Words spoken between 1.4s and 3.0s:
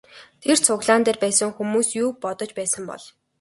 хүмүүс юу бодож байсан